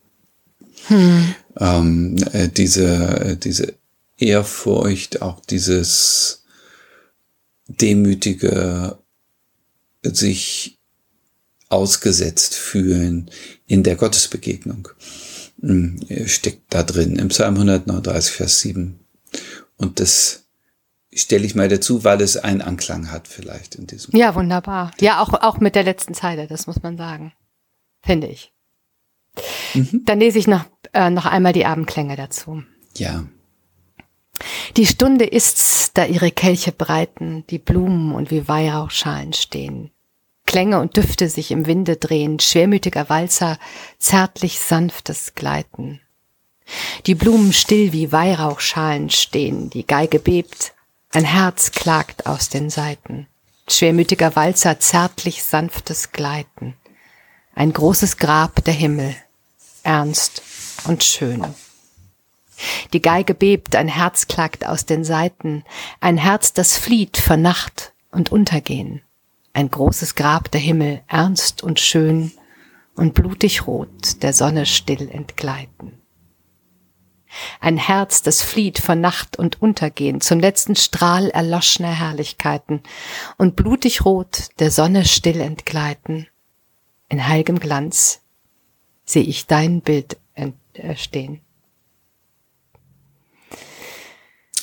[0.88, 1.34] Hm.
[1.58, 3.74] Ähm, äh, diese, äh, diese
[4.18, 6.42] Ehrfurcht, auch dieses
[7.68, 8.98] demütige
[10.04, 10.78] sich
[11.68, 13.30] ausgesetzt fühlen
[13.66, 14.88] in der Gottesbegegnung.
[15.60, 19.00] Hm, steckt da drin im Psalm 139, Vers 7.
[19.76, 20.44] Und das
[21.12, 24.16] stelle ich mal dazu, weil es einen Anklang hat vielleicht in diesem.
[24.16, 24.90] Ja, wunderbar.
[25.00, 27.32] Ja, auch, auch mit der letzten Zeile, das muss man sagen.
[28.02, 28.52] Finde ich.
[29.74, 30.02] Mhm.
[30.04, 32.62] Dann lese ich noch, äh, noch einmal die Abendklänge dazu.
[32.96, 33.24] Ja.
[34.76, 39.90] Die Stunde ist's, da ihre Kelche breiten, die Blumen und wie Weihrauchschalen stehen.
[40.54, 43.58] Klänge und Düfte sich im Winde drehen, schwermütiger Walzer,
[43.98, 46.00] zärtlich sanftes Gleiten.
[47.06, 50.72] Die Blumen still wie Weihrauchschalen stehen, die Geige bebt,
[51.10, 53.26] ein Herz klagt aus den Saiten.
[53.68, 56.76] Schwermütiger Walzer, zärtlich sanftes Gleiten.
[57.56, 59.16] Ein großes Grab der Himmel,
[59.82, 60.40] ernst
[60.84, 61.44] und schön.
[62.92, 65.64] Die Geige bebt, ein Herz klagt aus den Saiten,
[65.98, 69.02] ein Herz, das flieht vor Nacht und Untergehen
[69.54, 72.32] ein großes Grab der Himmel, ernst und schön
[72.96, 76.00] und blutig rot der Sonne still entgleiten.
[77.60, 82.82] Ein Herz, das flieht von Nacht und Untergehen zum letzten Strahl erloschener Herrlichkeiten
[83.38, 86.28] und blutig rot der Sonne still entgleiten.
[87.08, 88.20] In heiligem Glanz
[89.04, 90.18] sehe ich dein Bild
[90.96, 91.40] stehen.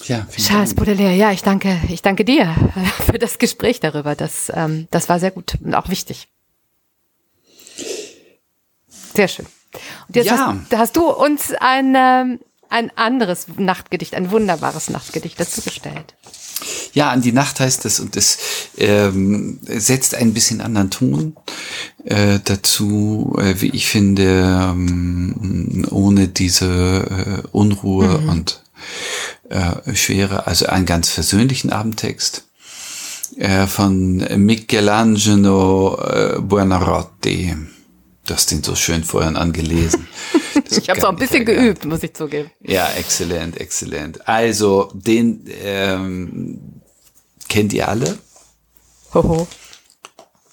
[0.07, 2.53] Ja, Charles Baudelaire, ja, ich danke, ich danke dir
[3.05, 4.15] für das Gespräch darüber.
[4.15, 6.27] Das, ähm, das war sehr gut und auch wichtig.
[9.15, 9.45] Sehr schön.
[10.13, 10.55] Jetzt ja.
[10.69, 16.15] hast, hast du uns ein, ähm, ein anderes Nachtgedicht, ein wunderbares Nachtgedicht dazu gestellt.
[16.93, 18.37] Ja, an die Nacht heißt es und es
[18.77, 21.35] ähm, setzt ein bisschen anderen Ton
[22.05, 24.23] äh, dazu, äh, wie ich finde,
[24.71, 26.65] ähm, ohne diese
[27.43, 28.29] äh, Unruhe mhm.
[28.29, 28.63] und
[29.51, 32.45] äh, Schwere, also einen ganz versöhnlichen Abendtext
[33.37, 37.55] äh, von Michelangelo äh, Buonarroti.
[38.25, 40.07] Du hast den so schön vorhin angelesen.
[40.69, 42.51] ich habe es auch ein bisschen geübt, muss ich zugeben.
[42.61, 44.27] Ja, exzellent, exzellent.
[44.27, 46.81] Also, den ähm,
[47.49, 48.17] kennt ihr alle?
[49.13, 49.47] Hoho.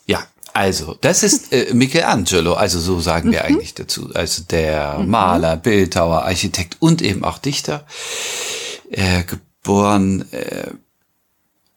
[0.07, 3.47] Ja, also, das ist äh, Michelangelo, also so sagen wir mhm.
[3.47, 4.11] eigentlich dazu.
[4.15, 5.11] Also der mhm.
[5.11, 7.87] Maler, Bildhauer, Architekt und eben auch Dichter.
[8.91, 10.71] Äh, geboren äh,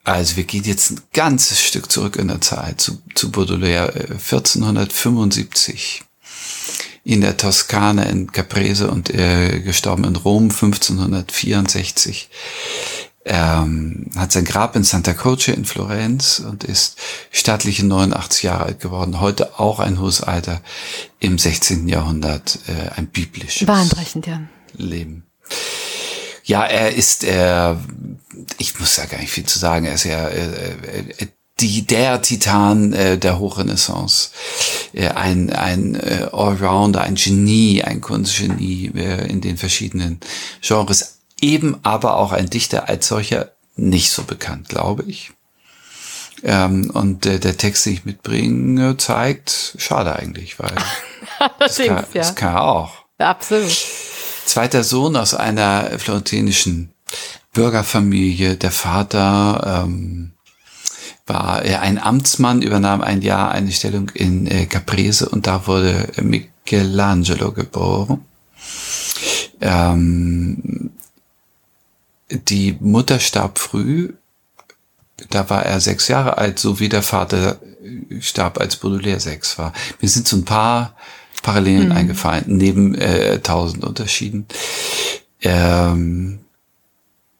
[0.04, 6.02] also wir gehen jetzt ein ganzes Stück zurück in der Zeit zu, zu Baudelaire 1475
[6.02, 6.04] äh,
[7.04, 12.30] in der Toskana in Caprese und äh, gestorben in Rom 1564.
[13.24, 16.98] Ähm, hat sein Grab in Santa Croce in Florenz und ist
[17.30, 19.20] stattliche 89 Jahre alt geworden.
[19.20, 20.60] Heute auch ein hohes Alter.
[21.20, 21.86] Im 16.
[21.86, 24.40] Jahrhundert äh, ein biblisches Bahnbrechend, ja.
[24.76, 25.22] Leben.
[26.44, 27.74] Ja, er ist, äh,
[28.58, 30.72] ich muss da gar nicht viel zu sagen, er ist ja äh,
[31.18, 31.26] äh,
[31.60, 34.30] die, der Titan äh, der Hochrenaissance.
[34.92, 40.20] Äh, ein ein äh, Allrounder, ein Genie, ein Kunstgenie äh, in den verschiedenen
[40.60, 41.18] Genres.
[41.40, 45.32] Eben aber auch ein Dichter als solcher nicht so bekannt, glaube ich.
[46.44, 50.74] Ähm, und äh, der Text, den ich mitbringe, zeigt, schade eigentlich, weil
[51.58, 52.04] das, kann, ja.
[52.12, 52.92] das kann er auch.
[53.18, 53.76] Absolut
[54.44, 56.92] zweiter Sohn aus einer florentinischen
[57.52, 58.56] Bürgerfamilie.
[58.56, 60.32] Der Vater ähm,
[61.26, 66.08] war äh, ein Amtsmann, übernahm ein Jahr eine Stellung in äh, Caprese und da wurde
[66.20, 68.24] Michelangelo geboren.
[69.60, 70.90] Ähm,
[72.30, 74.14] die Mutter starb früh,
[75.30, 77.60] da war er sechs Jahre alt, so wie der Vater
[78.20, 79.72] starb, als Baudelaire sechs war.
[80.00, 80.94] Wir sind so ein paar
[81.42, 81.96] Parallelen mhm.
[81.96, 84.46] eingefallen, neben äh, tausend Unterschieden.
[85.40, 86.38] Ähm,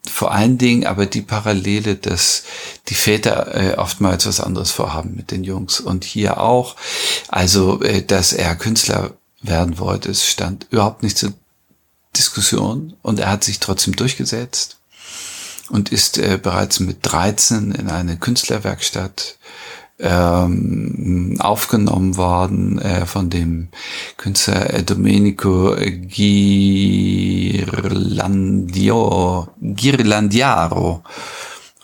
[0.04, 2.42] vor allen Dingen aber die Parallele, dass
[2.88, 6.76] die Väter äh, oftmals was anderes vorhaben mit den Jungs und hier auch.
[7.28, 11.32] Also, äh, dass er Künstler werden wollte, es stand überhaupt nicht zur
[12.16, 14.78] Diskussion und er hat sich trotzdem durchgesetzt
[15.70, 19.38] und ist äh, bereits mit 13 in eine Künstlerwerkstatt
[20.02, 23.68] ähm, aufgenommen worden äh, von dem
[24.16, 27.58] Künstler Domenico Ghirlandio,
[29.60, 31.02] Ghirlandiaro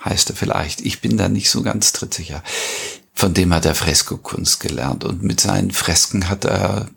[0.05, 0.81] heißt er vielleicht.
[0.81, 2.43] Ich bin da nicht so ganz trittsicher.
[3.15, 6.89] Von dem hat er Freskokunst gelernt und mit seinen Fresken hat er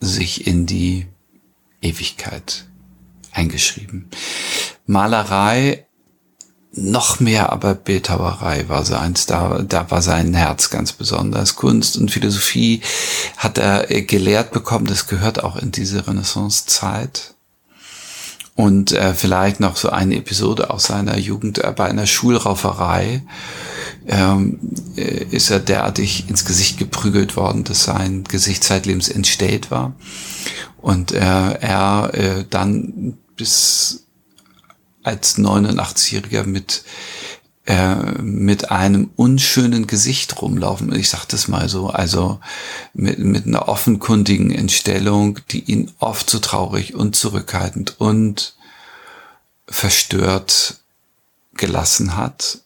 [0.00, 1.06] sich in die
[1.80, 2.66] Ewigkeit
[3.32, 4.08] eingeschrieben.
[4.86, 5.85] Malerei
[6.76, 9.26] noch mehr aber Bildhauerei war seins.
[9.26, 11.56] Da, da war sein Herz ganz besonders.
[11.56, 12.82] Kunst und Philosophie
[13.36, 14.86] hat er äh, gelehrt bekommen.
[14.86, 17.34] Das gehört auch in diese Renaissance-Zeit.
[18.54, 23.22] Und äh, vielleicht noch so eine Episode aus seiner Jugend äh, bei einer Schulrauferei
[24.06, 24.58] ähm,
[24.96, 29.94] äh, ist er derartig ins Gesicht geprügelt worden, dass sein Gesicht zeitlebens entstellt war.
[30.78, 34.05] Und äh, er äh, dann bis
[35.06, 36.84] als 89-Jähriger mit
[37.66, 40.94] äh, mit einem unschönen Gesicht rumlaufen.
[40.94, 42.38] Ich sag das mal so, also
[42.94, 48.54] mit, mit einer offenkundigen Entstellung, die ihn oft so traurig und zurückhaltend und
[49.66, 50.78] verstört
[51.54, 52.60] gelassen hat.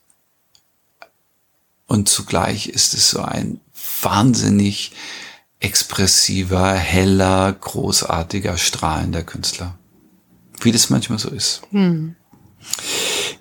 [1.86, 3.58] Und zugleich ist es so ein
[4.02, 4.92] wahnsinnig
[5.60, 9.78] expressiver, heller, großartiger, strahlender Künstler.
[10.60, 11.62] Wie das manchmal so ist.
[11.70, 12.16] Hm.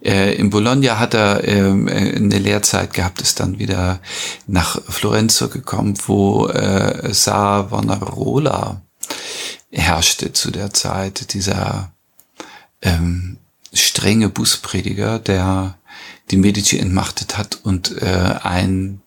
[0.03, 3.99] Äh, in Bologna hat er äh, eine Lehrzeit gehabt, ist dann wieder
[4.47, 8.81] nach Florenz zurückgekommen, wo äh, Savonarola
[9.71, 11.91] herrschte zu der Zeit, dieser
[12.81, 13.37] ähm,
[13.73, 15.77] strenge Bußprediger, der
[16.31, 19.01] die Medici entmachtet hat und äh, ein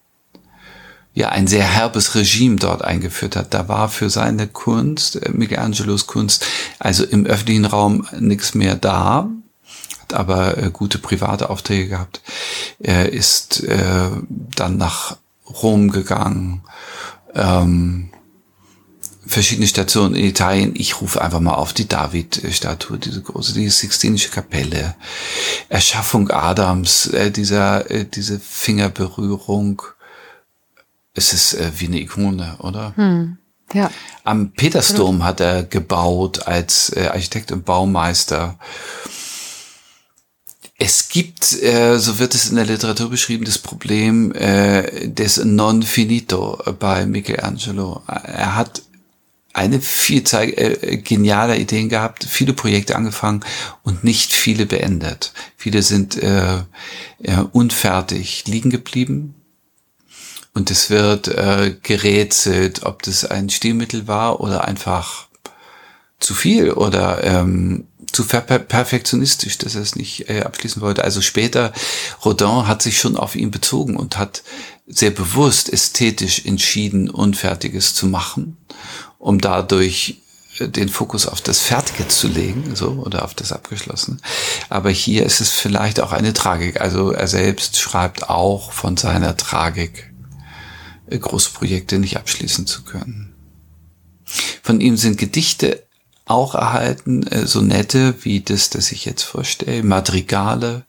[1.15, 3.53] ja ein sehr herbes Regime dort eingeführt hat.
[3.53, 6.47] Da war für seine Kunst, äh, Michelangelos Kunst,
[6.79, 9.29] also im öffentlichen Raum nichts mehr da
[10.13, 12.21] aber äh, gute private Aufträge gehabt.
[12.79, 16.63] Er ist äh, dann nach Rom gegangen,
[17.35, 18.11] ähm,
[19.27, 20.75] verschiedene Stationen in Italien.
[20.75, 24.95] Ich rufe einfach mal auf die David-Statue, diese große, die Sixtinische Kapelle,
[25.69, 29.83] Erschaffung Adams, äh, dieser, äh, diese Fingerberührung.
[31.15, 32.93] Es ist äh, wie eine Ikone, oder?
[32.97, 33.39] Hm.
[33.73, 33.91] Ja.
[34.25, 38.59] Am Petersdom hat er gebaut als äh, Architekt und Baumeister.
[40.85, 45.85] Es gibt, äh, so wird es in der Literatur beschrieben, das Problem äh, des Non
[45.85, 48.03] Finito bei Michelangelo.
[48.09, 48.83] Er hat
[49.53, 53.45] eine Vielzahl äh, genialer Ideen gehabt, viele Projekte angefangen
[53.85, 55.33] und nicht viele beendet.
[55.57, 59.37] Viele sind äh, äh, unfertig liegen geblieben.
[60.53, 65.29] Und es wird äh, gerätselt, ob das ein Stilmittel war oder einfach
[66.19, 71.05] zu viel oder ähm, zu per perfektionistisch, dass er es nicht äh, abschließen wollte.
[71.05, 71.73] Also später,
[72.25, 74.43] Rodin hat sich schon auf ihn bezogen und hat
[74.87, 78.57] sehr bewusst ästhetisch entschieden, Unfertiges zu machen
[79.23, 80.21] um dadurch
[80.59, 84.19] äh, den Fokus auf das Fertige zu legen, so, oder auf das Abgeschlossene.
[84.69, 86.81] Aber hier ist es vielleicht auch eine Tragik.
[86.81, 90.13] Also er selbst schreibt auch von seiner Tragik,
[91.07, 93.35] äh, Großprojekte nicht abschließen zu können.
[94.63, 95.85] Von ihm sind Gedichte
[96.25, 100.85] auch erhalten, äh, so nette wie das, das ich jetzt vorstelle, Madrigale,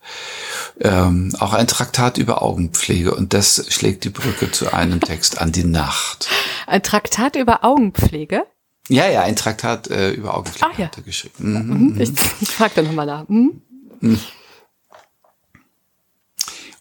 [0.80, 5.52] ähm, auch ein Traktat über Augenpflege und das schlägt die Brücke zu einem Text an
[5.52, 6.30] die Nacht.
[6.67, 8.43] Ein Traktat über Augenpflege?
[8.89, 10.86] Ja, ja, ein Traktat äh, über Augenpflege Ach, ja.
[10.88, 11.34] hat er geschrieben.
[11.38, 11.93] Mhm.
[11.93, 12.02] Mhm.
[12.02, 13.28] Ich, ich frage da nochmal nach.
[13.28, 13.62] Mhm.
[14.02, 14.19] mhm.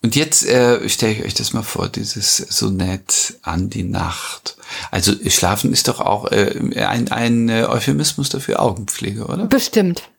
[0.02, 4.56] Und jetzt äh, stelle ich euch das mal vor, dieses Sonett an die Nacht.
[4.90, 9.46] Also Schlafen ist doch auch äh, ein, ein äh, Euphemismus dafür Augenpflege, oder?
[9.46, 10.10] Bestimmt.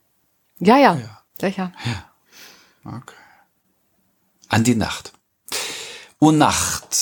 [0.60, 1.24] Ja, ja, ja.
[1.40, 1.74] sicher.
[1.86, 2.10] Ja.
[2.86, 3.16] Okay.
[4.48, 5.12] An die Nacht.
[6.20, 6.96] O Nacht,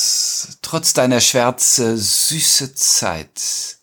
[0.64, 3.78] trotz deiner Schwärze süße Zeit,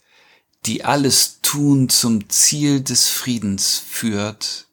[0.66, 4.66] die alles Tun zum Ziel des Friedens führt,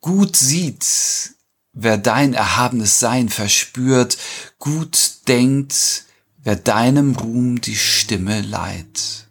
[0.00, 1.33] gut sieht,
[1.74, 4.16] wer dein erhabenes Sein verspürt,
[4.58, 6.04] gut denkt,
[6.42, 9.26] wer deinem Ruhm die Stimme leiht.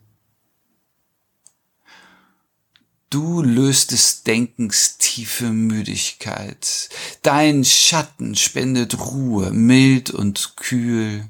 [3.09, 6.89] Du löst des Denkens tiefe Müdigkeit.
[7.21, 11.29] Dein Schatten spendet Ruhe, mild und kühl.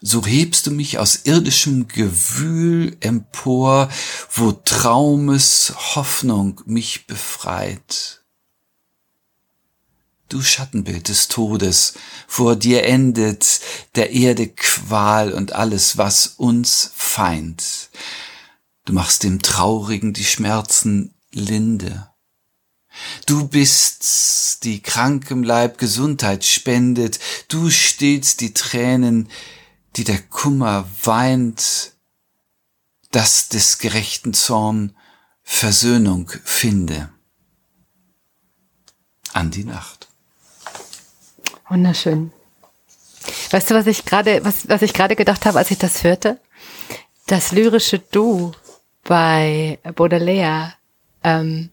[0.00, 3.88] So hebst du mich aus irdischem Gewühl empor,
[4.32, 8.23] wo Traumes Hoffnung mich befreit.
[10.34, 11.94] Du Schattenbild des Todes,
[12.26, 13.60] vor dir endet
[13.94, 17.88] der Erde Qual und alles, was uns feind.
[18.84, 22.10] Du machst dem Traurigen die Schmerzen linde.
[23.26, 27.20] Du bist, die krankem Leib Gesundheit spendet.
[27.46, 29.28] Du stillst die Tränen,
[29.94, 31.92] die der Kummer weint,
[33.12, 34.96] dass des gerechten Zorn
[35.44, 37.12] Versöhnung finde.
[39.32, 40.08] An die Nacht.
[41.74, 42.30] Wunderschön.
[43.50, 46.38] Weißt du, was ich gerade, was, was ich gerade gedacht habe, als ich das hörte?
[47.26, 48.52] Das lyrische Du
[49.02, 50.74] bei Baudelaire
[51.24, 51.70] ähm,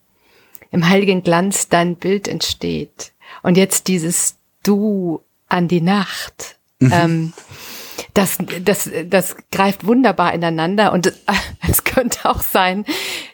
[0.71, 3.11] im heiligen Glanz dein Bild entsteht.
[3.43, 6.57] Und jetzt dieses Du an die Nacht.
[6.79, 6.91] Mhm.
[6.91, 7.33] Ähm,
[8.15, 11.13] das, das, das greift wunderbar ineinander und
[11.69, 12.85] es könnte auch sein,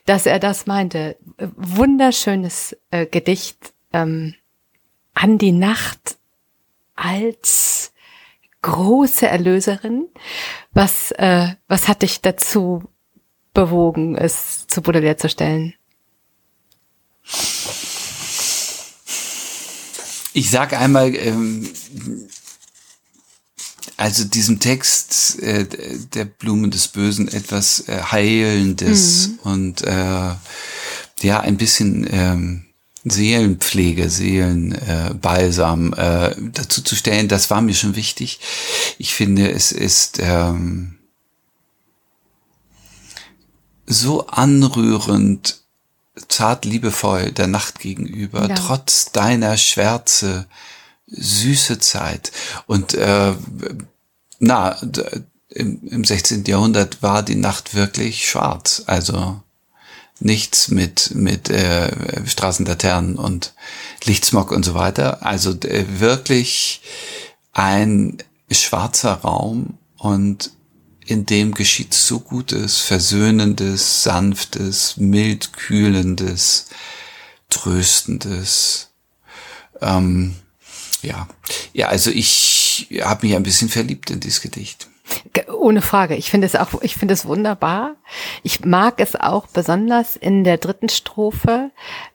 [0.05, 1.15] dass er das meinte.
[1.37, 4.35] Wunderschönes äh, Gedicht ähm,
[5.13, 6.17] an die Nacht
[6.97, 7.93] als
[8.61, 10.07] große Erlöserin.
[10.73, 12.83] Was, äh, was hat dich dazu
[13.53, 14.81] bewogen, es zu
[15.17, 15.73] zu stellen?
[20.33, 21.67] Ich sag einmal, ähm,
[23.97, 25.65] also diesem Text äh,
[26.13, 29.39] der Blumen des Bösen etwas äh, Heilendes mhm.
[29.51, 30.35] und äh,
[31.21, 32.66] ja ein bisschen ähm,
[33.09, 38.39] Seelenpflege, Seelenbalsam äh, dazu zu stellen, das war mir schon wichtig.
[38.97, 40.97] Ich finde, es ist ähm,
[43.85, 45.61] so anrührend,
[46.27, 48.55] zart liebevoll der Nacht gegenüber, ja.
[48.55, 50.47] trotz deiner Schwärze,
[51.07, 52.31] süße Zeit.
[52.65, 53.33] Und äh,
[54.39, 54.77] na,
[55.49, 56.43] im, im 16.
[56.45, 58.83] Jahrhundert war die Nacht wirklich schwarz.
[58.87, 59.41] Also
[60.19, 61.91] nichts mit mit äh,
[62.25, 63.53] Straßenlaternen und
[64.05, 65.25] Lichtsmog und so weiter.
[65.25, 66.81] Also äh, wirklich
[67.53, 68.17] ein
[68.51, 70.51] schwarzer Raum und
[71.05, 76.67] in dem geschieht so Gutes, Versöhnendes, Sanftes, mild Kühlendes,
[77.49, 78.89] Tröstendes.
[79.81, 80.35] Ähm,
[81.01, 81.27] ja,
[81.73, 84.87] ja, also ich habe mich ein bisschen verliebt in dieses Gedicht.
[85.53, 86.15] Ohne Frage.
[86.15, 87.95] Ich finde es auch, ich finde es wunderbar.
[88.43, 91.71] Ich mag es auch besonders in der dritten Strophe,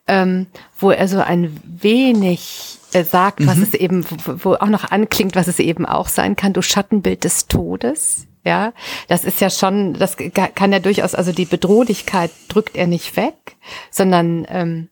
[0.06, 0.46] ähm,
[0.78, 3.62] wo er so ein wenig äh, sagt, was mhm.
[3.62, 6.52] es eben, wo, wo auch noch anklingt, was es eben auch sein kann.
[6.52, 8.72] Du Schattenbild des Todes Ja,
[9.08, 10.16] das ist ja schon, das
[10.54, 13.56] kann ja durchaus, also die Bedrohlichkeit drückt er nicht weg,
[13.90, 14.88] sondern ähm,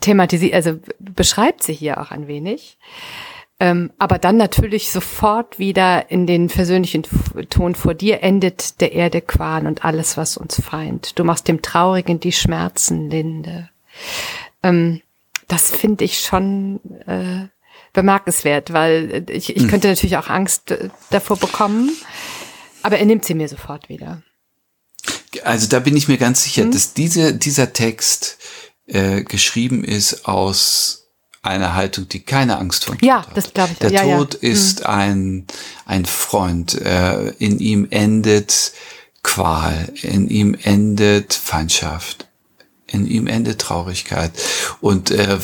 [0.00, 2.78] thematisiert, also beschreibt sie hier auch ein wenig.
[3.62, 7.04] Ähm, aber dann natürlich sofort wieder in den versöhnlichen
[7.50, 11.18] Ton vor dir endet der Erde Qual und alles, was uns feind.
[11.18, 13.68] Du machst dem Traurigen die Schmerzen linde.
[14.62, 15.02] Ähm,
[15.46, 17.48] das finde ich schon äh,
[17.92, 19.68] bemerkenswert, weil ich, ich hm.
[19.68, 21.90] könnte natürlich auch Angst äh, davor bekommen,
[22.82, 24.22] aber er nimmt sie mir sofort wieder.
[25.44, 26.70] Also da bin ich mir ganz sicher, hm?
[26.70, 28.38] dass diese, dieser Text
[28.86, 30.99] äh, geschrieben ist aus
[31.42, 33.36] eine Haltung, die keine Angst vor Tod ja, hat.
[33.36, 33.78] das glaube ich.
[33.78, 34.48] Der ja, Tod ja.
[34.48, 34.86] ist mhm.
[34.86, 35.46] ein,
[35.86, 36.74] ein Freund.
[36.80, 38.72] Äh, in ihm endet
[39.22, 39.92] Qual.
[40.02, 42.26] In ihm endet Feindschaft.
[42.86, 44.32] In ihm endet Traurigkeit.
[44.80, 45.38] Und äh,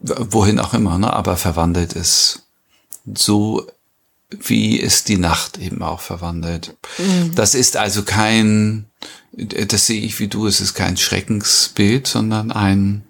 [0.00, 1.12] wohin auch immer, ne?
[1.12, 2.42] aber verwandelt es
[3.14, 3.66] so,
[4.30, 6.76] wie es die Nacht eben auch verwandelt.
[6.98, 7.34] Mhm.
[7.34, 8.86] Das ist also kein,
[9.32, 13.04] das sehe ich wie du, es ist kein Schreckensbild, sondern ein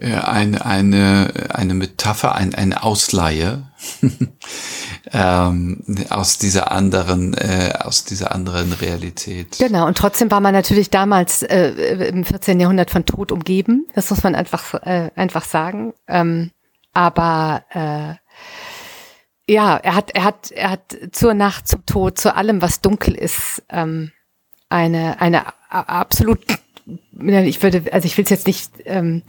[0.00, 3.64] eine, eine, eine Metapher, ein, eine Ausleihe
[5.12, 9.58] ähm, aus dieser anderen, äh, aus dieser anderen Realität.
[9.58, 12.60] Genau, und trotzdem war man natürlich damals äh, im 14.
[12.60, 13.88] Jahrhundert von Tod umgeben.
[13.94, 15.94] Das muss man einfach, äh, einfach sagen.
[16.06, 16.52] Ähm,
[16.92, 18.14] aber äh,
[19.52, 23.14] ja, er hat, er hat, er hat zur Nacht, zum Tod, zu allem, was dunkel
[23.14, 24.12] ist, ähm,
[24.68, 26.40] eine, eine absolut
[27.12, 29.22] ich würde, also ich will es jetzt nicht ähm,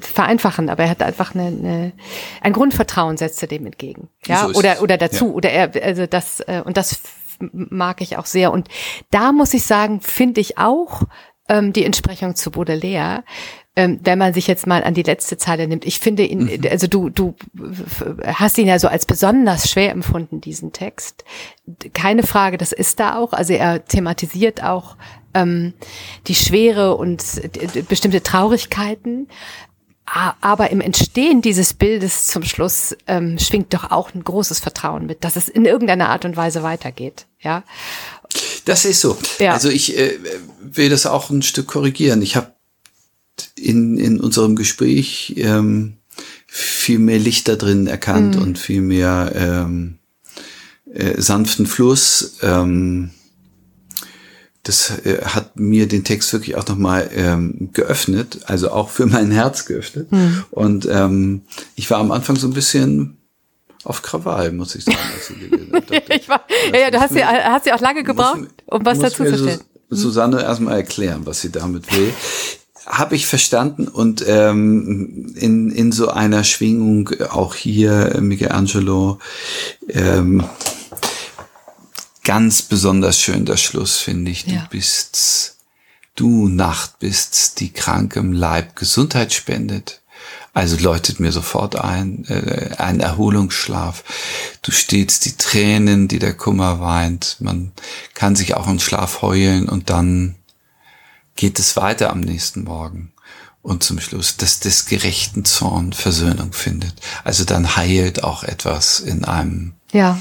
[0.00, 1.92] vereinfachen, aber er hat einfach eine, eine,
[2.40, 5.32] ein Grundvertrauen setzt er dem entgegen, ja, so oder oder dazu, ja.
[5.32, 7.00] oder er, also das äh, und das
[7.52, 8.68] mag ich auch sehr und
[9.10, 11.02] da muss ich sagen, finde ich auch
[11.48, 13.24] ähm, die Entsprechung zu Baudelaire,
[13.74, 15.86] ähm, wenn man sich jetzt mal an die letzte Zeile nimmt.
[15.86, 16.60] Ich finde ihn, mhm.
[16.70, 17.34] also du, du
[18.24, 21.24] hast ihn ja so als besonders schwer empfunden, diesen Text.
[21.94, 23.32] Keine Frage, das ist da auch.
[23.32, 24.96] Also er thematisiert auch
[25.34, 25.74] ähm,
[26.26, 27.22] die Schwere und
[27.88, 29.28] bestimmte Traurigkeiten.
[30.04, 35.24] Aber im Entstehen dieses Bildes zum Schluss ähm, schwingt doch auch ein großes Vertrauen mit,
[35.24, 37.26] dass es in irgendeiner Art und Weise weitergeht.
[37.40, 37.64] Ja.
[38.64, 39.16] Das ist so.
[39.38, 39.52] Ja.
[39.52, 40.18] Also ich äh,
[40.60, 42.20] will das auch ein Stück korrigieren.
[42.20, 42.52] Ich habe
[43.54, 45.96] in, in unserem Gespräch ähm,
[46.46, 48.42] viel mehr Licht da drin erkannt mhm.
[48.42, 49.98] und viel mehr ähm,
[50.92, 52.38] äh, sanften Fluss.
[52.42, 53.10] Ähm,
[54.62, 59.30] das äh, hat mir den Text wirklich auch nochmal ähm, geöffnet, also auch für mein
[59.30, 60.12] Herz geöffnet.
[60.12, 60.44] Mhm.
[60.50, 61.42] Und ähm,
[61.74, 63.18] ich war am Anfang so ein bisschen
[63.84, 64.98] auf Krawall, muss ich sagen.
[66.14, 68.98] Ich war, ja, ja, du hast ja, hast ja auch lange gebraucht, muss, um was
[68.98, 69.60] dazu zu stellen.
[69.90, 72.12] Susanne erstmal erklären, was sie damit will.
[72.86, 79.18] Habe ich verstanden und ähm, in, in so einer Schwingung auch hier Michelangelo
[79.88, 80.44] ähm,
[82.24, 84.44] ganz besonders schön der Schluss, finde ich.
[84.44, 84.66] Du ja.
[84.70, 85.56] bist,
[86.14, 90.00] du Nacht bist, die krankem Leib Gesundheit spendet.
[90.54, 94.04] Also läutet mir sofort ein, äh, ein Erholungsschlaf.
[94.60, 97.36] Du stehst die Tränen, die der Kummer weint.
[97.40, 97.72] Man
[98.14, 100.36] kann sich auch im Schlaf heulen und dann
[101.36, 103.12] geht es weiter am nächsten Morgen.
[103.62, 106.94] Und zum Schluss, dass des gerechten Zorn Versöhnung findet.
[107.24, 109.74] Also dann heilt auch etwas in einem.
[109.92, 110.20] Ja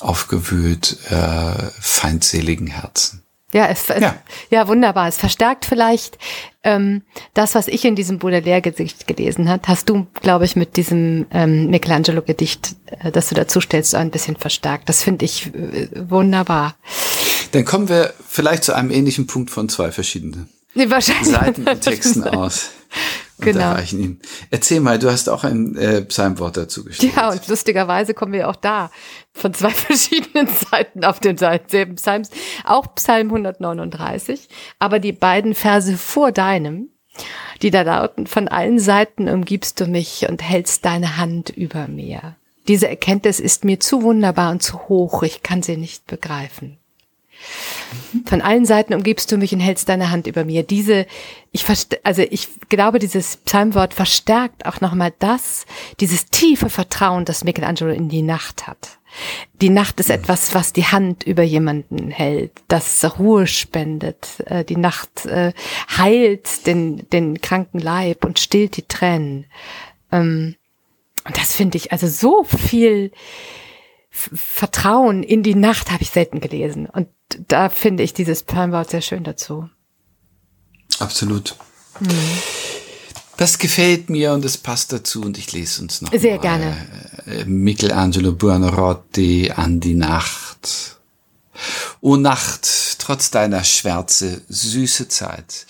[0.00, 3.22] aufgewühlt äh, feindseligen Herzen.
[3.52, 4.16] Ja, es, es, ja.
[4.50, 5.08] ja, wunderbar.
[5.08, 6.18] Es verstärkt vielleicht
[6.64, 9.68] ähm, das, was ich in diesem Baudelaire-Gedicht gelesen hat.
[9.68, 14.36] Hast du, glaube ich, mit diesem ähm, Michelangelo-Gedicht, äh, das du dazu stellst, ein bisschen
[14.36, 14.88] verstärkt.
[14.88, 16.74] Das finde ich äh, wunderbar.
[17.52, 22.70] Dann kommen wir vielleicht zu einem ähnlichen Punkt von zwei verschiedenen Seiten und Texten aus
[23.38, 23.60] genau.
[23.60, 24.20] erreichen ihn.
[24.50, 27.12] Erzähl mal, du hast auch ein äh, Psalmwort dazu geschrieben.
[27.16, 28.90] Ja, und lustigerweise kommen wir auch da
[29.32, 32.30] von zwei verschiedenen Seiten auf den selben Psalms.
[32.64, 36.90] Auch Psalm 139, aber die beiden Verse vor deinem,
[37.62, 42.36] die da lauten, von allen Seiten umgibst du mich und hältst deine Hand über mir.
[42.68, 46.78] Diese Erkenntnis ist mir zu wunderbar und zu hoch, ich kann sie nicht begreifen.
[48.26, 50.62] Von allen Seiten umgibst du mich und hältst deine Hand über mir.
[50.62, 51.06] Diese,
[51.52, 51.64] ich
[52.02, 55.66] also ich glaube, dieses Psalmwort verstärkt auch nochmal das,
[56.00, 58.98] dieses tiefe Vertrauen, das Michelangelo in die Nacht hat.
[59.62, 64.42] Die Nacht ist etwas, was die Hand über jemanden hält, das Ruhe spendet.
[64.46, 65.52] Äh, die Nacht äh,
[65.96, 69.46] heilt den, den kranken Leib und stillt die Tränen.
[70.12, 70.56] Ähm,
[71.24, 73.10] und das finde ich also so viel
[74.10, 76.86] Vertrauen in die Nacht habe ich selten gelesen.
[76.86, 77.08] Und
[77.48, 79.68] da finde ich dieses Palmwort sehr schön dazu.
[80.98, 81.56] Absolut.
[82.00, 82.08] Mhm.
[83.36, 86.40] Das gefällt mir und es passt dazu und ich lese uns noch sehr mal.
[86.40, 86.86] gerne
[87.26, 90.96] äh, Michelangelo Buonarroti an die Nacht Nacht.
[92.00, 95.66] O Nacht, trotz deiner Schwärze, süße Zeit,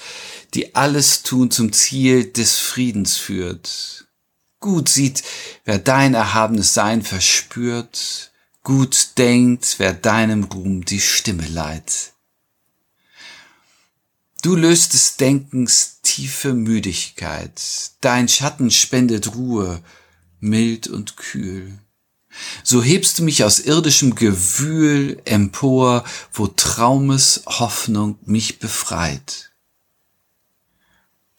[0.54, 4.06] die alles tun zum Ziel des Friedens führt.
[4.58, 5.22] Gut sieht,
[5.64, 8.32] wer dein erhabenes Sein verspürt,
[8.66, 12.14] gut denkt, wer deinem Ruhm die Stimme leiht.
[14.42, 17.62] Du löst des Denkens tiefe Müdigkeit,
[18.00, 19.84] dein Schatten spendet Ruhe,
[20.40, 21.78] mild und kühl.
[22.64, 26.02] So hebst du mich aus irdischem Gewühl empor,
[26.32, 29.52] wo Traumes Hoffnung mich befreit.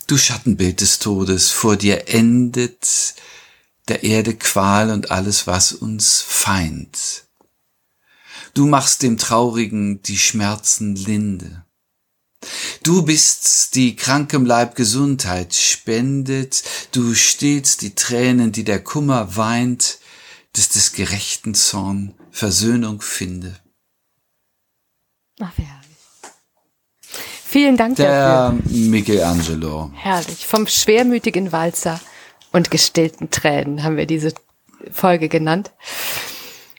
[0.07, 3.15] Du Schattenbild des Todes, vor dir endet
[3.89, 7.25] der Erde Qual und alles, was uns feind.
[8.53, 11.63] Du machst dem Traurigen die Schmerzen linde.
[12.83, 19.99] Du bist die krankem Leib Gesundheit spendet, du stillst die Tränen, die der Kummer weint,
[20.53, 23.59] dass des gerechten Zorn Versöhnung finde.
[25.39, 25.87] Ach, wie herrlich.
[27.45, 28.71] Vielen Dank der dafür.
[28.71, 29.91] Michelangelo.
[29.95, 30.45] Herrlich.
[30.45, 31.99] Vom schwermütigen Walzer
[32.57, 34.33] und gestillten Tränen haben wir diese
[34.91, 35.71] Folge genannt.